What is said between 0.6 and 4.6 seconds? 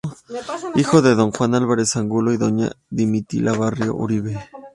Hijo de don Juan Álvarez Angulo y doña Domitila Barría Uribe.